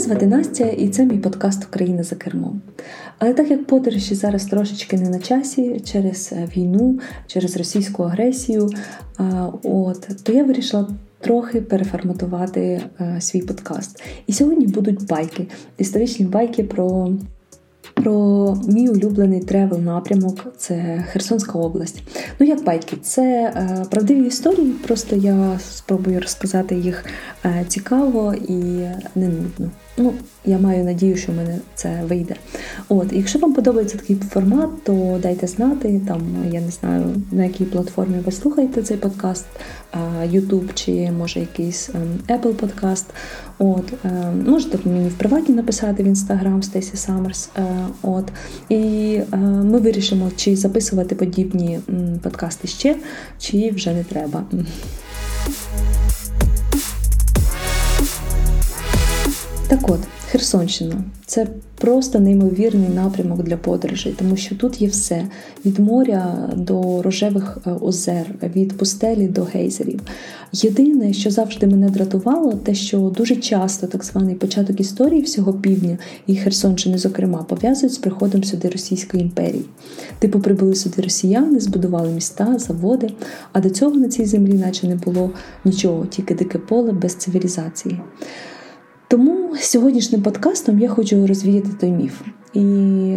[0.00, 2.60] звати Настя, і це мій подкаст Україна за кермом.
[3.18, 8.70] Але так як подорожі зараз трошечки не на часі через е, війну, через російську агресію,
[9.62, 10.88] от, то я вирішила
[11.20, 14.02] трохи переформатувати е, свій подкаст.
[14.26, 15.46] І сьогодні будуть байки,
[15.78, 17.12] історичні байки про
[17.94, 22.02] про мій улюблений travel напрямок це Херсонська область.
[22.38, 27.04] Ну, як байки, це е, правдиві історії, просто я спробую розказати їх
[27.44, 28.54] е, цікаво і
[29.14, 29.70] не нудно.
[30.02, 30.14] Ну,
[30.44, 32.34] я маю надію, що в мене це вийде.
[32.88, 36.00] От, якщо вам подобається такий формат, то дайте знати.
[36.08, 36.20] Там
[36.52, 39.46] я не знаю на якій платформі ви слухаєте цей подкаст,
[40.24, 43.06] YouTube чи може якийсь ем, Apple подкаст.
[43.58, 47.50] От, ем, можете мені в приватні написати в інстаграм Стесі Саммерс.
[48.02, 48.32] От,
[48.68, 48.76] і
[49.32, 51.80] е, ми вирішимо, чи записувати подібні
[52.22, 52.96] подкасти ще,
[53.38, 54.44] чи вже не треба.
[59.70, 61.46] Так от, Херсонщина це
[61.78, 65.26] просто неймовірний напрямок для подорожей, тому що тут є все:
[65.64, 68.26] від моря до рожевих е, озер,
[68.56, 70.00] від пустелі до гейзерів.
[70.52, 75.98] Єдине, що завжди мене дратувало, те, що дуже часто так званий початок історії всього півдня
[76.26, 79.64] і Херсонщини, зокрема, пов'язують з приходом сюди Російської імперії.
[80.18, 83.10] Типу прибули сюди росіяни, збудували міста, заводи,
[83.52, 85.30] а до цього на цій землі, наче не було
[85.64, 88.00] нічого, тільки дике поле без цивілізації.
[89.10, 92.20] Тому сьогоднішнім подкастом я хочу розвіяти той міф.
[92.54, 93.16] І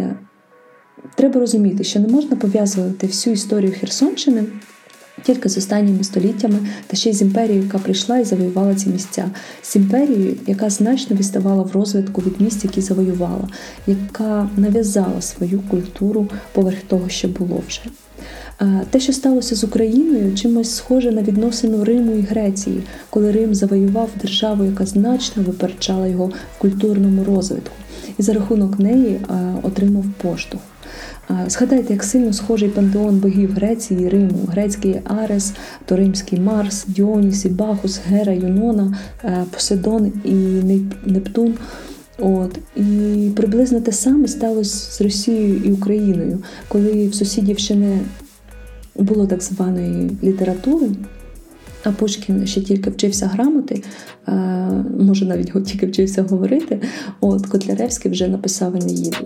[1.14, 4.44] треба розуміти, що не можна пов'язувати всю історію Херсонщини
[5.22, 9.30] тільки з останніми століттями, та ще й з імперією, яка прийшла і завоювала ці місця,
[9.62, 13.48] з імперією, яка значно відставала в розвитку від місць, які завоювала,
[13.86, 17.80] яка нав'язала свою культуру поверх того, що було вже.
[18.90, 24.10] Те, що сталося з Україною, чимось схоже на відносину Риму і Греції, коли Рим завоював
[24.20, 27.74] державу, яка значно випереджала його в культурному розвитку,
[28.18, 29.20] і за рахунок неї
[29.62, 30.62] отримав поштовх.
[31.46, 35.52] Згадайте, як сильно схожий пантеон богів Греції, Риму, грецький Арес,
[35.84, 38.98] то римський Марс, Діоніс, і Бахус, Гера, Юнона,
[39.50, 40.32] Поседон і
[41.06, 41.54] Нептун.
[42.18, 46.38] От і приблизно те саме сталося з Росією і Україною,
[46.68, 47.98] коли в сусідів ще не
[48.94, 50.86] було так званої літератури.
[51.84, 53.82] А Пушкін ще тільки вчився грамоти,
[55.00, 56.80] може навіть тільки вчився говорити.
[57.20, 59.16] От Котляревський вже написав Енеїду.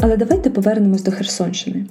[0.00, 1.86] Але давайте повернемось до Херсонщини.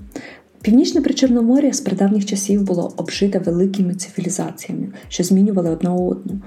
[0.62, 6.40] Північне Причорномор'я з прадавніх часів було обжите великими цивілізаціями, що змінювали одна одну.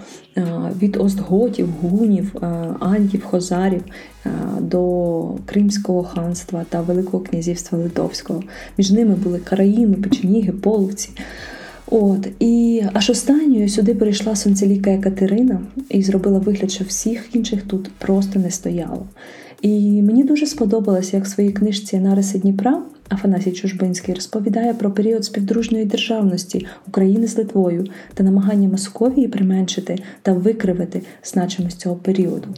[0.82, 2.32] Від остготів, гунів,
[2.80, 3.82] антів, хозарів
[4.60, 8.42] до Кримського ханства та Великого князівства Литовського.
[8.78, 11.10] Між ними були караїми, печеніги, половці.
[11.86, 17.92] От і аж останньою сюди прийшла сонцеліка Екатерина і зробила вигляд, що всіх інших тут
[17.92, 19.06] просто не стояло.
[19.64, 25.24] І мені дуже сподобалося, як в своїй книжці Нариси Дніпра Афанасій Чужбинський розповідає про період
[25.24, 32.48] співдружної державності України з Литвою та намагання Московії применшити та викривити значимість цього періоду.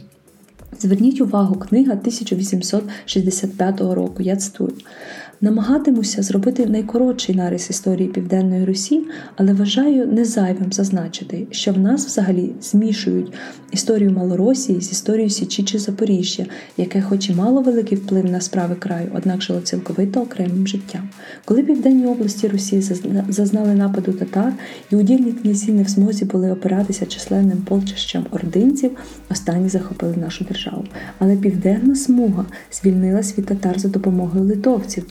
[0.79, 4.23] Зверніть увагу, книга 1865 року.
[4.23, 4.73] Я цитую.
[5.41, 9.03] Намагатимуся зробити найкоротший нарис історії Південної Русі,
[9.35, 13.33] але вважаю незайвим зазначити, що в нас взагалі змішують
[13.71, 16.45] історію Малоросії з історією Січі чи Запоріжжя,
[16.77, 21.09] яке, хоч і мало великий вплив на справи краю, однак жило цілковито окремим життям.
[21.45, 22.81] Коли південні області Русі
[23.29, 24.53] зазнали нападу татар,
[24.91, 28.91] і удільні князі не в змозі були опиратися численним полчищем ординців,
[29.31, 30.83] останні захопили нашу державу.
[31.19, 35.05] Але південна смуга звільнилась від татар за допомогою литовців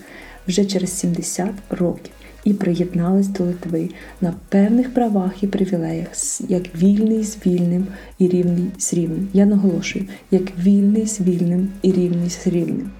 [0.49, 2.12] вже через 70 років
[2.45, 3.89] і приєднались до Литви
[4.21, 6.09] на певних правах і привілеях,
[6.49, 7.87] як вільний з вільним
[8.19, 9.29] і рівний з рівним.
[9.33, 12.91] Я наголошую, як вільний з вільним і рівний з рівним.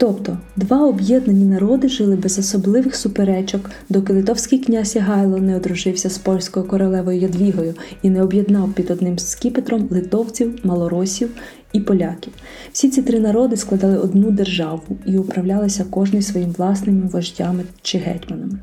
[0.00, 6.18] Тобто два об'єднані народи жили без особливих суперечок, доки литовський князь Ягайло не одружився з
[6.18, 11.30] польською королевою Ядвігою і не об'єднав під одним скіпетром литовців, малоросів
[11.72, 12.32] і поляків.
[12.72, 18.58] Всі ці три народи складали одну державу і управлялися кожний своїм власними вождями чи гетьманами.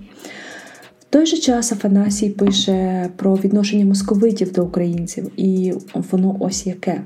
[1.00, 5.74] В той же час Афанасій пише про відношення московитів до українців, і
[6.12, 7.02] воно ось яке.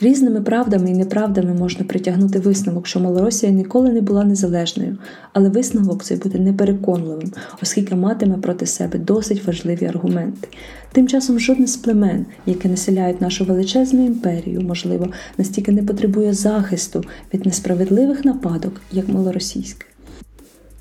[0.00, 4.98] Різними правдами і неправдами можна притягнути висновок, що Малоросія ніколи не була незалежною,
[5.32, 7.32] але висновок цей буде непереконливим,
[7.62, 10.48] оскільки матиме проти себе досить важливі аргументи.
[10.92, 15.08] Тим часом жодне з племен, яке населяють нашу величезну імперію, можливо,
[15.38, 17.04] настільки не потребує захисту
[17.34, 19.86] від несправедливих нападок, як малоросійське.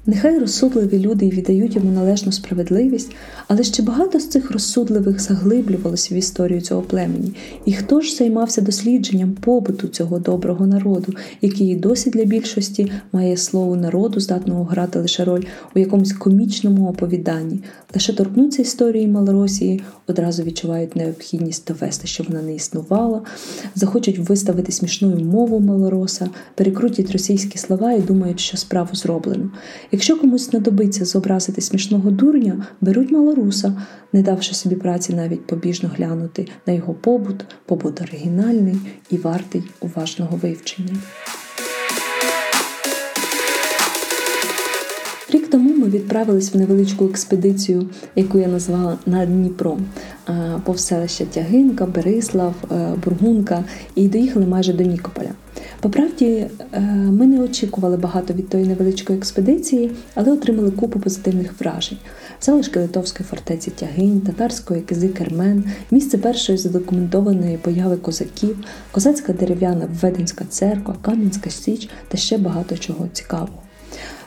[0.05, 3.11] Нехай розсудливі люди й віддають йому належну справедливість,
[3.47, 7.33] але ще багато з цих розсудливих заглиблювалося в історію цього племені.
[7.65, 13.75] І хто ж займався дослідженням побуту цього доброго народу, який досі для більшості має слово
[13.75, 15.44] народу, здатного грати лише роль
[15.75, 17.59] у якомусь комічному оповіданні,
[17.95, 23.21] лише торкнуться історії Малоросії, одразу відчувають необхідність довести, що вона не існувала,
[23.75, 29.50] захочуть виставити смішною мову малороса, перекрутять російські слова і думають, що справу зроблено.
[29.93, 33.81] Якщо комусь знадобиться зобразити смішного дурня, беруть малоруса,
[34.13, 38.75] не давши собі праці навіть побіжно глянути на його побут, побут оригінальний
[39.09, 40.95] і вартий уважного вивчення.
[45.29, 49.85] Рік тому ми відправились в невеличку експедицію, яку я назвала над Дніпром,
[50.63, 53.63] повз селища Тягинка, Берислав, е, Бургунка,
[53.95, 55.29] і доїхали майже до Нікополя.
[55.83, 61.59] По правді, е, ми не очікували багато від тої невеличкої експедиції, але отримали купу позитивних
[61.59, 61.97] вражень.
[62.41, 68.57] Залишки Литовської фортеці Тягинь, татарської кизи Кермен, місце першої задокументованої появи козаків,
[68.91, 73.62] козацька дерев'яна Введенська церква, Кам'янська Січ та ще багато чого цікавого.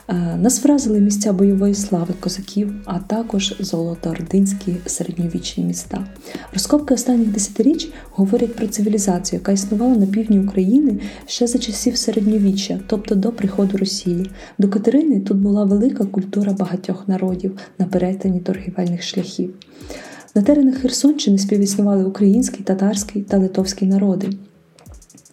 [0.09, 6.07] Е, нас вразили місця бойової слави козаків, а також золотоординські середньовічні міста.
[6.53, 12.79] Розкопки останніх десятиріч говорять про цивілізацію, яка існувала на півдні України ще за часів середньовіччя,
[12.87, 14.31] тобто до приходу Росії.
[14.57, 19.53] До Катерини тут була велика культура багатьох народів на перетині торгівельних шляхів.
[20.35, 24.29] На теренах Херсонщини співіснували український, татарський та литовський народи.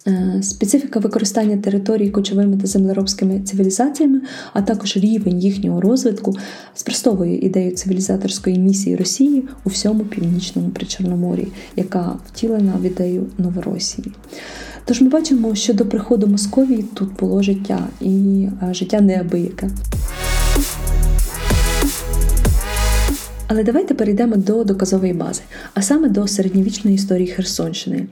[0.06, 4.21] Е, специфіка використання території кочовими та землеробськими цивілізаціями,
[4.53, 6.37] а також рівень їхнього розвитку
[6.75, 14.12] спростовує ідею цивілізаторської місії Росії у всьому північному Причорномор'ї, яка втілена в ідею Новоросії.
[14.85, 19.71] Тож ми бачимо, що до приходу Московії тут було життя і е, життя неабияке.
[23.46, 25.43] Але давайте перейдемо до доказової бази,
[25.75, 28.06] а саме до середньовічної історії Херсонщини.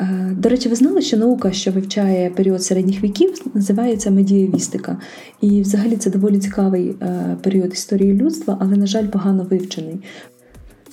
[0.00, 4.98] Е, до речі, ви знали, що наука, що вивчає період середніх віків, називається медієвістика.
[5.40, 9.96] І взагалі це доволі цікавий е, період історії людства, але, на жаль, погано вивчений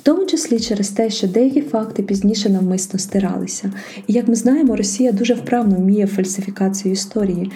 [0.07, 3.71] тому числі через те, що деякі факти пізніше навмисно стиралися.
[4.07, 7.51] І як ми знаємо, Росія дуже вправно вміє фальсифікацію історії.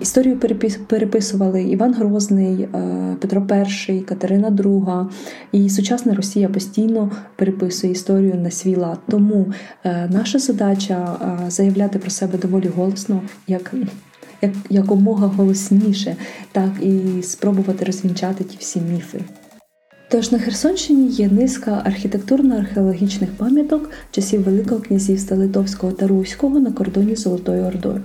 [0.00, 0.38] Історію
[0.86, 2.68] переписували Іван Грозний,
[3.20, 3.46] Петро
[3.88, 5.06] І, Катерина II.
[5.52, 8.98] І сучасна Росія постійно переписує історію на свій лад.
[9.08, 9.52] Тому
[9.84, 11.16] е, наша задача
[11.48, 13.74] заявляти про себе доволі голосно, як
[14.70, 16.16] якомога голосніше,
[16.52, 19.20] так і спробувати розвінчати ті всі міфи.
[20.14, 27.16] Тож на Херсонщині є низка архітектурно-археологічних пам'яток часів Великого князівства Литовського та Руського на кордоні
[27.16, 28.02] з Золотою Ордою,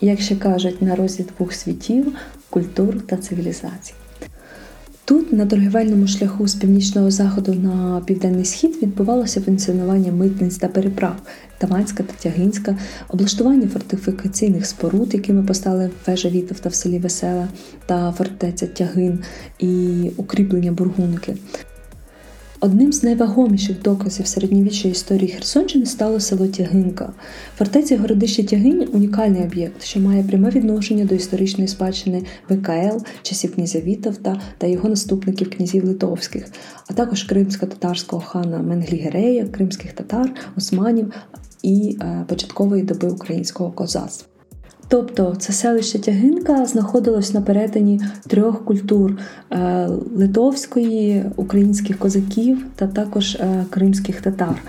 [0.00, 2.12] як ще кажуть, на розі двох світів,
[2.50, 3.94] культур та цивілізацій.
[5.12, 11.16] Тут, на торгівельному шляху з північного заходу на південний схід, відбувалося функціонування митниць та переправ
[11.58, 12.76] Таманська та Тягинська,
[13.08, 17.48] облаштування фортифікаційних споруд, якими постали вежа Вітовта в селі Весела
[17.86, 19.18] та фортеця Тягин
[19.58, 21.36] і укріплення бургунки.
[22.64, 27.12] Одним з найвагоміших доказів середньовічної історії Херсонщини стало село Тягинка.
[27.58, 33.80] Фортеця городище Тягинь унікальний об'єкт, що має пряме відношення до історичної спадщини ВКЛ, часів князя
[33.80, 36.44] Вітовта та його наступників князів Литовських,
[36.90, 41.12] а також кримсько-татарського хана Менглігерея, кримських татар, османів
[41.62, 44.31] і е, початкової доби українського козацтва.
[44.92, 49.18] Тобто це селище Тягинка знаходилось на перетині трьох культур
[49.50, 54.62] е, литовської, українських козаків та також е, кримських татар.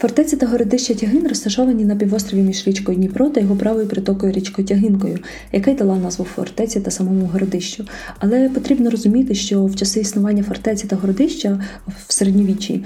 [0.00, 4.68] Фортеця та городище Тягин розташовані на півострові між річкою Дніпро та його правою притокою річкою
[4.68, 5.18] Тягинкою,
[5.52, 7.84] яка й дала назву фортеці та самому городищу.
[8.18, 11.64] Але потрібно розуміти, що в часи існування фортеці та городища
[12.08, 12.84] в середньовіччі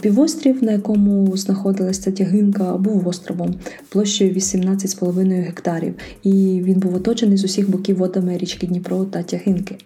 [0.00, 3.54] півострів, на якому знаходилася Тягинка, був островом
[3.88, 6.30] площею 18,5 гектарів, і
[6.64, 9.76] він був оточений з усіх боків водами річки Дніпро та Тягинки.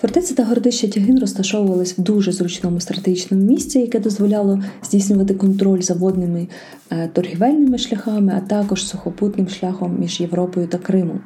[0.00, 5.94] Фортеця та городище Тягин розташовувались в дуже зручному стратегічному місці, яке дозволяло здійснювати контроль за
[5.94, 6.48] водними
[6.90, 11.20] е, торгівельними шляхами, а також сухопутним шляхом між Європою та Кримом.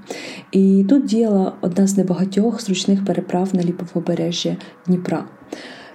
[0.53, 5.25] І тут діяла одна з небагатьох зручних переправ на ліповобережжя Дніпра.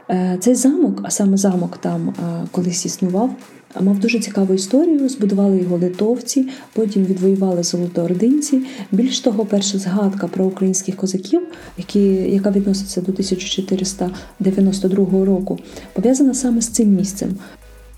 [0.09, 3.35] Е, цей замок, а саме замок там е, колись існував,
[3.81, 8.61] Мав дуже цікаву історію, збудували його литовці, потім відвоювали золотоординці.
[8.91, 11.41] Більш того, перша згадка про українських козаків,
[11.77, 15.59] які, яка відноситься до 1492 року,
[15.93, 17.29] пов'язана саме з цим місцем.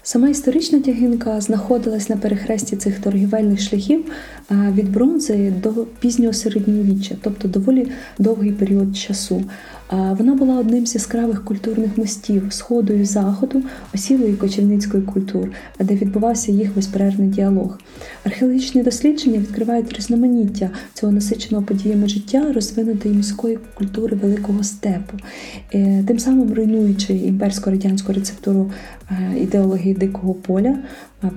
[0.04, 4.06] Сама історична тягинка знаходилась на перехресті цих торгівельних шляхів
[4.51, 7.88] від бронзи до пізнього середньовіччя, тобто доволі
[8.20, 9.44] довгий період часу.
[9.91, 13.62] Вона була одним з яскравих культурних мостів сходу і заходу,
[13.93, 17.79] осілої кочівницької культур, де відбувався їх безперервний діалог.
[18.24, 25.17] Археологічні дослідження відкривають різноманіття цього насиченого подіями життя, розвинутої міської культури великого степу,
[25.74, 28.71] е, тим самим руйнуючи імперсько-радянську рецептуру
[29.12, 30.77] е, ідеології дикого поля,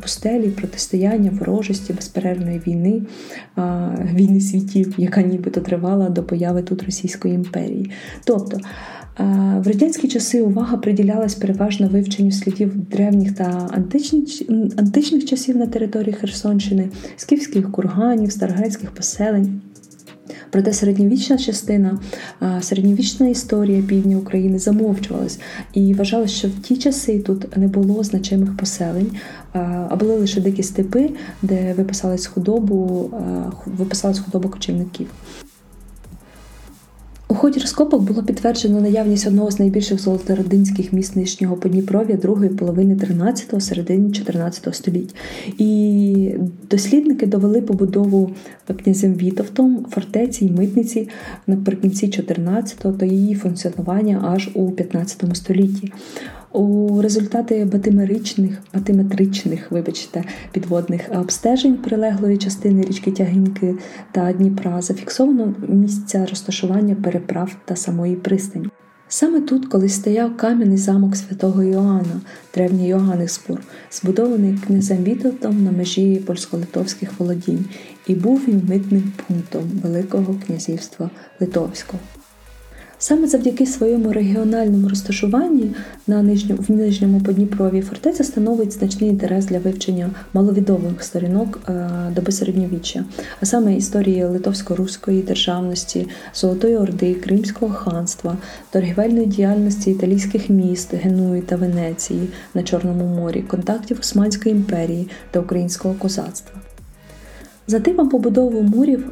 [0.03, 3.03] пустелі, протистояння, ворожості, безперервної війни,
[4.15, 7.91] війни світів, яка нібито тривала до появи тут Російської імперії.
[8.25, 8.59] Тобто
[9.59, 14.43] в радянські часи увага приділялась переважно вивченню слідів древніх та античних,
[14.77, 19.61] античних часів на території Херсонщини, скіфських курганів, старогрецьких поселень.
[20.55, 21.99] Проте середньовічна частина,
[22.61, 25.39] середньовічна історія півдня України замовчувалась
[25.73, 29.11] і вважалось, що в ті часи тут не було значимих поселень,
[29.53, 31.11] а були лише дикі степи,
[31.43, 33.11] де виписалась худобу,
[33.67, 35.07] виписалась худоба кочівників.
[37.29, 42.95] У ході розкопок було підтверджено наявність одного з найбільших золотородинських міст нижнього Подніпров'я другої половини
[42.95, 45.15] 13-го, середини 14 століть.
[45.59, 46.35] І
[46.71, 48.31] дослідники довели побудову
[48.85, 51.09] князем Вітовтом фортеці й митниці
[51.47, 55.93] наприкінці 14-го та її функціонування аж у 15 столітті.
[56.55, 63.75] У результати батиметричних, батиметричних, вибачте, підводних обстежень прилеглої частини річки Тягинки
[64.13, 68.69] та Дніпра зафіксовано місця розташування переправ та самої пристані.
[69.09, 72.21] Саме тут колись стояв кам'яний замок святого Йоанна,
[72.55, 77.65] древній Йоганнесбур, збудований князем Вітовтом на межі польсько-литовських володінь,
[78.07, 81.99] і був він митним пунктом Великого князівства Литовського.
[82.99, 85.71] Саме завдяки своєму регіональному розташуванні
[86.07, 92.33] на нижньому, в нижньому Подніпрові фортеця становить значний інтерес для вивчення маловідомих сторінок е, доби
[92.33, 93.05] середньовіччя,
[93.41, 98.37] а саме історії литовсько-руської державності, Золотої Орди, Кримського ханства,
[98.71, 105.95] торгівельної діяльності італійських міст, Генуї та Венеції на Чорному морі, контактів Османської імперії та українського
[105.95, 106.64] козацтва.
[107.67, 109.11] За типом побудови мурів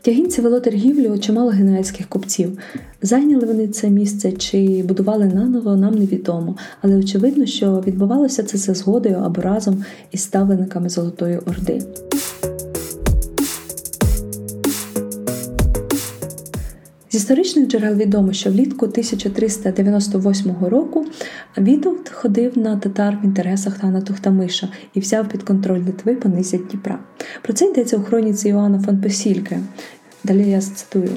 [0.01, 2.57] Тягінці вело торгівлю чимало генуезьких купців.
[3.01, 8.73] Зайняли вони це місце чи будували наново, нам невідомо, але очевидно, що відбувалося це за
[8.73, 11.81] згодою або разом із ставленниками Золотої Орди.
[17.11, 21.05] З історичних джерел відомо, що влітку 1398 року
[21.57, 26.99] Вітовт ходив на татар в інтересах Хана Тухтамиша і взяв під контроль Литви понизять Дніпра.
[27.41, 29.59] Про це йдеться у хроніці Іоанна фон Песільке.
[30.23, 31.09] Далі я цитую.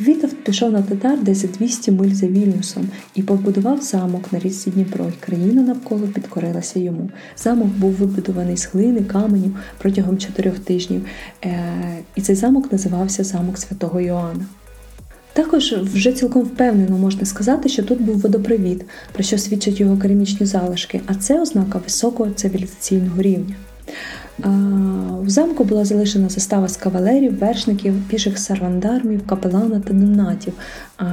[0.00, 5.06] Вітовт пішов на татар десь 200 миль за Вільнюсом і побудував замок на річці Дніпро,
[5.08, 7.10] і країна навколо підкорилася йому.
[7.36, 11.06] Замок був вибудований з глини, каменів протягом чотирьох тижнів,
[11.44, 11.62] е,
[12.14, 14.46] і цей замок називався Замок Святого Йоанна.
[15.40, 20.46] Також вже цілком впевнено можна сказати, що тут був водопровід, про що свідчать його керамічні
[20.46, 23.54] залишки, а це ознака високого цивілізаційного рівня.
[25.22, 30.52] У замку була залишена застава з кавалерів, вершників, піших сарвандармів, капелана та донатів,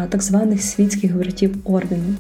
[0.10, 2.16] так званих світських братів ордену.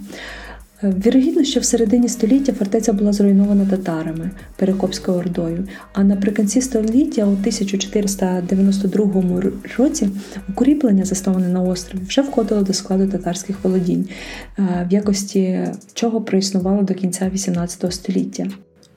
[0.83, 7.31] Вірогідно, що в середині століття фортеця була зруйнована татарами Перекопською ордою, а наприкінці століття, у
[7.31, 9.41] 1492
[9.77, 10.09] році,
[10.49, 14.09] укріплення, засноване на острові, вже входило до складу татарських володінь,
[14.57, 15.59] в якості
[15.93, 18.47] чого проіснувало до кінця XVIII століття.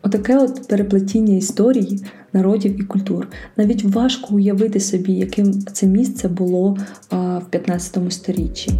[0.02, 2.00] Отаке от переплетіння історії,
[2.32, 3.28] народів і культур.
[3.56, 6.78] Навіть важко уявити собі, яким це місце було
[7.10, 8.70] в 15 сторіччі.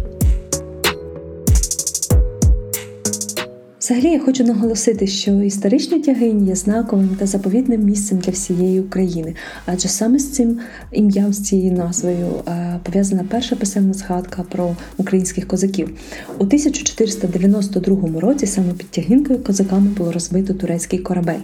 [3.91, 9.35] Взагалі я хочу наголосити, що історичний тягинь є знаковим та заповідним місцем для всієї України,
[9.65, 10.59] адже саме з цим
[10.91, 15.97] ім'ям, з цією назвою е, пов'язана перша писемна згадка про українських козаків.
[16.37, 21.43] У 1492 році саме під тягинкою козаками було розбито турецький корабель.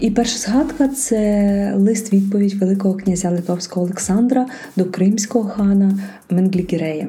[0.00, 5.98] І перша згадка це лист відповідь Великого князя Литовського Олександра до кримського хана
[6.30, 7.08] Менглігірея.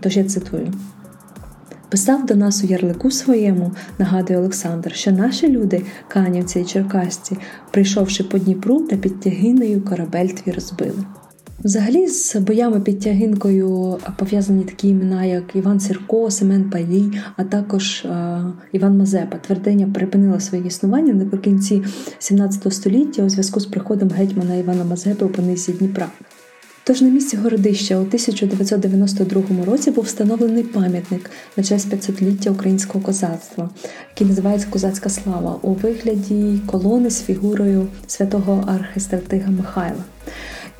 [0.00, 0.72] Тож я цитую.
[1.90, 7.36] Писав до нас у ярлику своєму, нагадує Олександр, що наші люди, канівці і черкасці,
[7.70, 11.04] прийшовши по Дніпру та під тягинею корабель твій розбили.
[11.64, 18.04] Взагалі, з боями під тягинкою пов'язані такі імена, як Іван Сірко, Семен Палій, а також
[18.04, 18.42] е,
[18.72, 19.38] Іван Мазепа.
[19.38, 21.82] Твердиня припинила своє існування наприкінці
[22.18, 26.08] 17 століття у зв'язку з приходом гетьмана Івана Мазепи у понизі Дніпра.
[26.90, 33.70] Тож на місці городища у 1992 році був встановлений пам'ятник на честь 500-ліття українського козацтва,
[34.10, 40.04] який називається Козацька слава у вигляді колони з фігурою святого архистратига Михайла.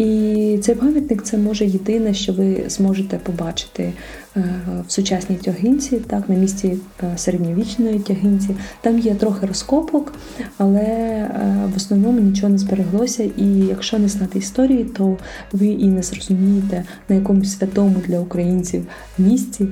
[0.00, 3.92] І цей пам'ятник це може єдине, що ви зможете побачити
[4.36, 4.44] е,
[4.86, 8.48] в сучасній тягинці, так, на місці е, середньовічної тягинці.
[8.80, 10.12] Там є трохи розкопок,
[10.58, 13.30] але е, в основному нічого не збереглося.
[13.36, 15.18] І якщо не знати історії, то
[15.52, 18.86] ви і не зрозумієте, на якомусь святому для українців
[19.18, 19.68] місці,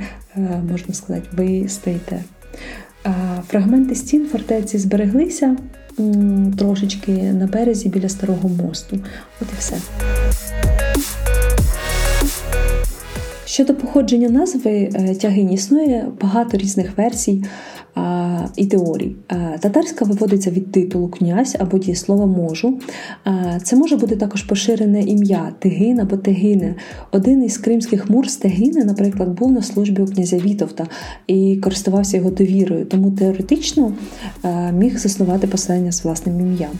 [0.70, 2.25] можна сказати, ви стоїте.
[3.49, 5.56] Фрагменти стін фортеці збереглися
[6.59, 8.99] трошечки на березі біля старого мосту.
[9.40, 9.76] От і все.
[13.47, 17.45] Щодо походження назви е, тягинь існує багато різних версій
[18.57, 19.17] і теорій.
[19.61, 22.78] Татарська виводиться від титулу князь або дієслова можу.
[23.62, 26.75] Це може бути також поширене ім'я Тигин або Тегине.
[27.12, 30.87] Один із кримських мур з Тегини, наприклад, був на службі у князя Вітовта
[31.26, 33.93] і користувався його довірою, тому теоретично
[34.73, 36.71] міг заснувати поселення з власним ім'ям.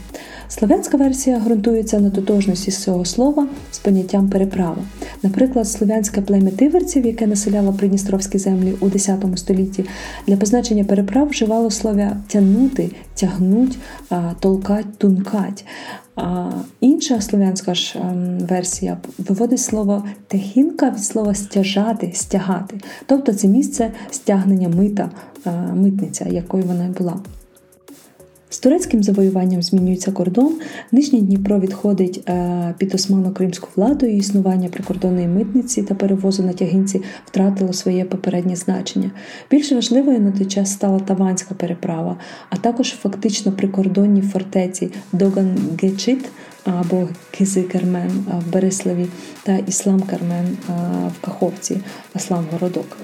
[0.47, 4.77] Слов'янська версія ґрунтується на тотожності цього слова з поняттям переправа.
[5.23, 9.85] Наприклад, слов'янське плем'я тиверців, яке населяло придністровські землі у X столітті,
[10.27, 13.77] для позначення переправ вживало слова тягнути, тягнуть,
[14.39, 15.65] толкать, тункать.
[16.15, 22.77] А Інша слов'янська ж ем, версія виводить слово техінка від слова стяжати, стягати.
[23.05, 25.09] Тобто це місце стягнення мита,
[25.45, 27.19] е, митниця, якою вона була.
[28.51, 30.55] З турецьким завоюванням змінюється кордон.
[30.91, 37.01] Нижній Дніпро відходить е, під османо-кримську владу і існування прикордонної митниці та перевозу на тягинці
[37.25, 39.11] втратило своє попереднє значення.
[39.51, 42.17] Більш важливою на той час стала Таванська переправа,
[42.49, 46.25] а також фактично прикордонні фортеці Доган-Гечит
[46.65, 49.05] або Кизи Кермен в Береславі
[49.43, 50.57] та Іслам Кермен
[51.07, 51.77] в Каховці,
[52.13, 52.97] Аслам Городок.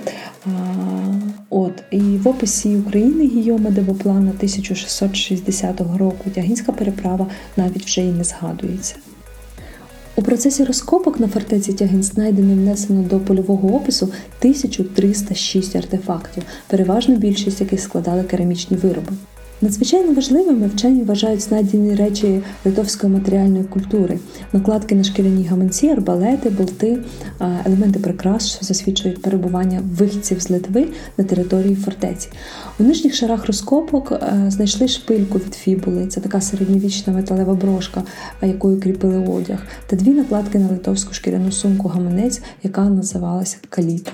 [1.50, 8.24] От і в описі України Гійома Девоплана 1660 року тягінська переправа навіть вже й не
[8.24, 8.96] згадується.
[10.18, 17.62] У процесі розкопок на фортеці Тягін знайдено внесено до польового опису 1306 артефактів, переважно більшість
[17.62, 19.12] яких складали керамічні вироби.
[19.62, 24.20] Надзвичайно важливими вчені вважають знайдені речі литовської матеріальної культури,
[24.54, 26.98] накладки на шкіряні гаманці, арбалети, болти,
[27.66, 30.88] елементи прикрас, що засвідчують перебування вихідців з Литви
[31.18, 32.30] на території фортеці.
[32.80, 34.14] У нижніх шарах розкопок
[34.48, 38.04] знайшли шпильку від фібули, це така середньовічна металева брошка,
[38.42, 44.12] якою кріпили одяг, та дві накладки на литовську шкіряну сумку гаманець, яка називалася каліта.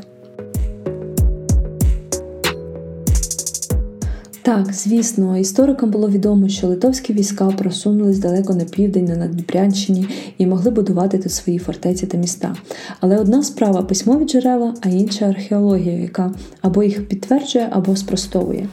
[4.43, 10.45] Так, звісно, історикам було відомо, що литовські війська просунулись далеко на південь на Надбрянщині і
[10.45, 12.55] могли будувати тут свої фортеці та міста.
[12.99, 18.67] Але одна справа письмові джерела, а інша археологія, яка або їх підтверджує, або спростовує.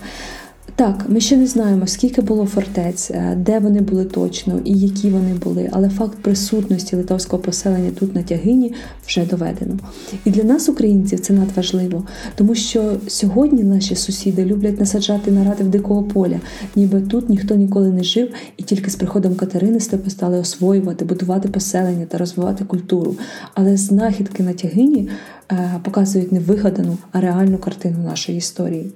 [0.79, 5.11] Так, ми ще не знаємо, скільки було фортець, е, де вони були точно і які
[5.11, 8.75] вони були, але факт присутності литовського поселення тут на тягині
[9.07, 9.79] вже доведено.
[10.25, 15.69] І для нас, українців, це надважливо, тому що сьогодні наші сусіди люблять насаджати наради в
[15.69, 16.41] дикого поля,
[16.77, 21.49] ніби тут ніхто ніколи не жив, і тільки з приходом Катерини степи стали освоювати, будувати
[21.49, 23.17] поселення та розвивати культуру.
[23.55, 25.09] Але знахідки на тягині
[25.53, 28.93] е, показують не вигадану, а реальну картину нашої історії.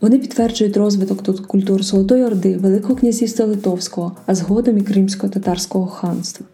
[0.00, 6.46] Вони підтверджують розвиток тут культур Золотої Орди, Великого князівства Литовського, а згодом і Кримсько-татарського ханства.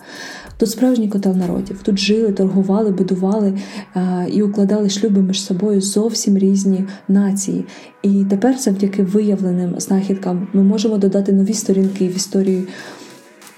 [0.57, 1.81] Тут справжній котел народів.
[1.83, 3.59] Тут жили, торгували, будували
[3.95, 7.65] а, і укладали шлюби між собою зовсім різні нації.
[8.03, 12.67] І тепер, завдяки виявленим знахідкам, ми можемо додати нові сторінки в історії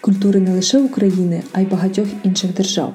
[0.00, 2.94] культури не лише України, а й багатьох інших держав.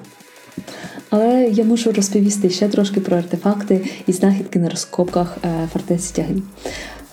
[1.10, 6.44] Але я мушу розповісти ще трошки про артефакти і знахідки на розкопках е, фортеці Тягин.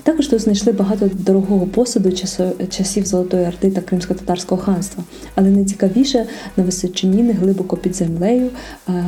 [0.03, 2.13] Також тут знайшли багато дорогого посуду
[2.71, 5.05] часів Золотої Орди та Кримсько-татарського ханства.
[5.35, 8.51] Але найцікавіше на височині, не глибоко під землею,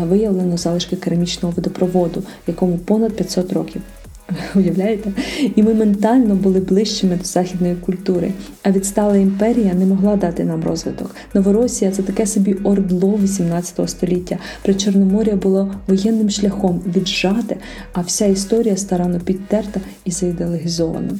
[0.02, 3.82] виявлено залишки керамічного водопроводу, якому понад 500 років.
[4.54, 5.12] Уявляєте?
[5.56, 8.32] І ми ментально були ближчими до західної культури.
[8.62, 11.14] А відстала імперія не могла дати нам розвиток.
[11.34, 14.38] Новоросія це таке собі ордло 18 століття.
[14.62, 17.56] При Чорномор'я було воєнним шляхом віджати,
[17.92, 21.10] а вся історія старанно підтерта і заідеологізована.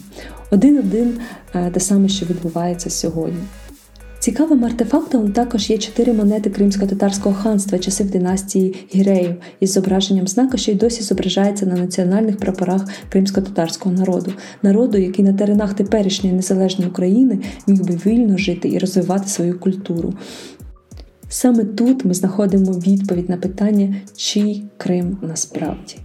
[0.50, 1.18] Один-один
[1.54, 3.40] е, те саме, що відбувається сьогодні.
[4.28, 10.72] Цікавим артефактом також є чотири монети Кримсько-татарського ханства часів династії Гіреїв із зображенням знака, що
[10.72, 17.38] й досі зображається на національних прапорах кримсько-татарського народу, народу, який на теренах теперішньої незалежної України
[17.66, 20.14] міг би вільно жити і розвивати свою культуру.
[21.28, 25.96] Саме тут ми знаходимо відповідь на питання, чий Крим насправді.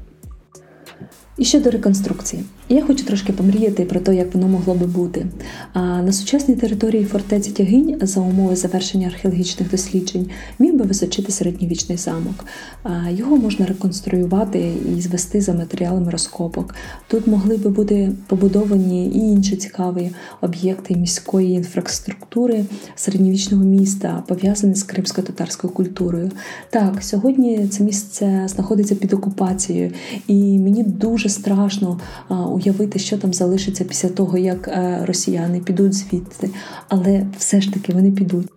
[1.38, 5.26] І щодо реконструкції, я хочу трошки помріяти про те, як воно могло би бути.
[5.76, 12.45] На сучасній території фортеці Тягинь за умови завершення археологічних досліджень міг би височити середньовічний замок.
[13.10, 16.76] Його можна реконструювати і звести за матеріалами розкопок.
[17.08, 24.84] Тут могли би бути побудовані і інші цікаві об'єкти міської інфраструктури середньовічного міста, пов'язані з
[24.84, 26.32] кримсько-татарською культурою.
[26.69, 29.91] Так, сьогодні це місце знаходиться під окупацією,
[30.28, 31.99] і мені дуже страшно
[32.54, 36.50] уявити, що там залишиться після того, як е, росіяни підуть звідти,
[36.88, 38.48] але все ж таки вони підуть.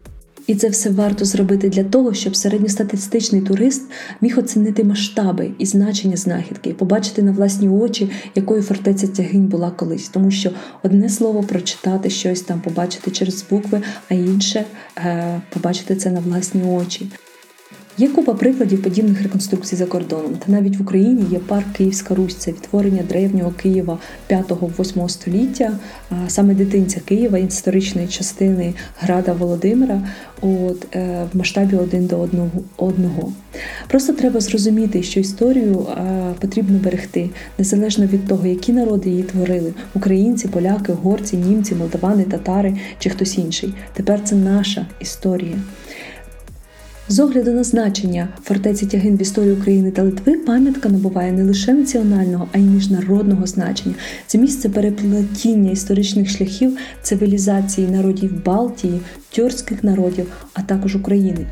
[0.46, 3.82] І це все варто зробити для того, щоб середньостатистичний турист
[4.20, 9.70] міг оцінити масштаби і значення знахідки, і побачити на власні очі, якою фортеця тягинь була
[9.70, 10.50] колись, тому що
[10.82, 14.64] одне слово прочитати щось там, побачити через букви, а інше
[14.98, 17.06] е, побачити це на власні очі.
[17.98, 20.34] Є купа прикладів подібних реконструкцій за кордоном.
[20.46, 23.98] Та навіть в Україні є парк Київська Русь, це відтворення древнього Києва
[24.30, 25.78] 5-8 століття,
[26.28, 30.00] саме дитинця Києва, історичної частини Града Володимира,
[30.40, 33.32] от е, в масштабі один до одного одного.
[33.88, 35.86] Просто треба зрозуміти, що історію
[36.40, 42.76] потрібно берегти незалежно від того, які народи її творили: українці, поляки, горці, німці, молдавани, татари
[42.98, 43.74] чи хтось інший.
[43.94, 45.56] Тепер це наша історія.
[47.08, 51.72] З огляду на значення фортеці Тягин в історії України та Литви пам'ятка набуває не лише
[51.72, 53.94] національного, а й міжнародного значення.
[54.26, 61.46] Це місце переплетіння історичних шляхів цивілізації народів Балтії, тюркських народів, а також України.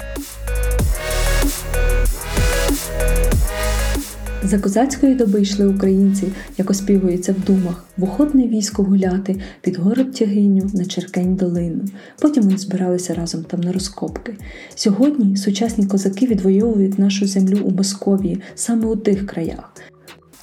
[4.44, 6.28] За козацької доби йшли українці,
[6.58, 11.84] як оспівується в думах, в охотне військо гуляти під город тягиню на Черкень долину.
[12.20, 14.34] Потім вони збиралися разом там на розкопки.
[14.74, 19.72] Сьогодні сучасні козаки відвоюють нашу землю у Московії саме у тих краях.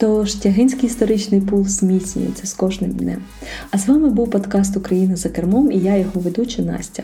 [0.02, 3.24] Тож Тягинський історичний пул зміцнюється з кожним днем.
[3.72, 7.04] А з вами був подкаст Україна за кермом і я його ведуча Настя.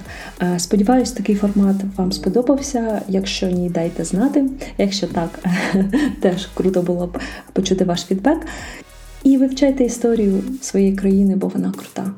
[0.58, 3.02] Сподіваюсь, такий формат вам сподобався.
[3.08, 4.46] Якщо ні, дайте знати.
[4.78, 5.40] Якщо так,
[6.22, 7.20] теж круто було б
[7.54, 8.48] почути ваш фідбек.
[9.24, 12.12] І вивчайте історію своєї країни, бо вона крута.